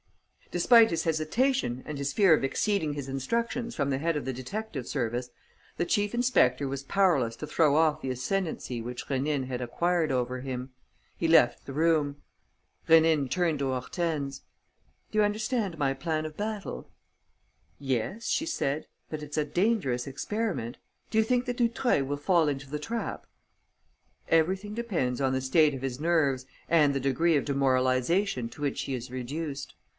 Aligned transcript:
Despite 0.49 0.89
his 0.89 1.03
hesitation 1.03 1.81
and 1.85 1.97
his 1.97 2.11
fear 2.11 2.33
of 2.33 2.43
exceeding 2.43 2.93
his 2.93 3.07
instructions 3.07 3.73
from 3.73 3.89
the 3.89 3.99
head 3.99 4.17
of 4.17 4.25
the 4.25 4.33
detective 4.33 4.85
service, 4.87 5.29
the 5.77 5.85
chief 5.85 6.13
inspector 6.13 6.67
was 6.67 6.83
powerless 6.83 7.37
to 7.37 7.47
throw 7.47 7.77
off 7.77 8.01
the 8.01 8.09
ascendancy 8.09 8.81
which 8.81 9.05
Rénine 9.05 9.45
had 9.45 9.61
acquired 9.61 10.11
over 10.11 10.41
him. 10.41 10.71
He 11.15 11.27
left 11.27 11.65
the 11.65 11.71
room. 11.71 12.17
Rénine 12.89 13.29
turned 13.29 13.59
to 13.59 13.67
Hortense: 13.69 14.41
"Do 15.11 15.19
you 15.19 15.23
understand 15.23 15.77
my 15.77 15.93
plan 15.93 16.25
of 16.25 16.35
battle?" 16.35 16.89
"Yes," 17.79 18.25
she 18.25 18.47
said, 18.47 18.87
"but 19.09 19.23
it's 19.23 19.37
a 19.37 19.45
dangerous 19.45 20.05
experiment. 20.07 20.77
Do 21.11 21.19
you 21.19 21.23
think 21.23 21.45
that 21.45 21.57
Dutreuil 21.57 22.03
will 22.03 22.17
fall 22.17 22.49
into 22.49 22.69
the 22.69 22.79
trap?" 22.79 23.25
"Everything 24.27 24.73
depends 24.73 25.21
on 25.21 25.31
the 25.31 25.41
state 25.41 25.75
of 25.75 25.83
his 25.83 25.99
nerves 25.99 26.45
and 26.67 26.93
the 26.93 26.99
degree 26.99 27.37
of 27.37 27.45
demoralization 27.45 28.49
to 28.49 28.61
which 28.63 28.81
he 28.81 28.95
is 28.95 29.09
reduced. 29.11 29.75